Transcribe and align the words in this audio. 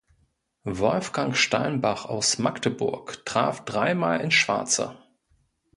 Wolfgang 0.65 1.35
Steinbach 1.37 2.05
aus 2.05 2.39
Magdeburg 2.39 3.23
traf 3.23 3.63
dreimal 3.65 4.19
ins 4.21 4.33
Schwarze. 4.33 4.97